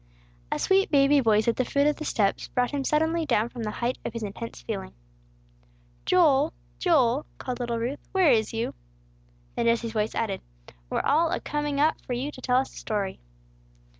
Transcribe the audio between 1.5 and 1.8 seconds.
the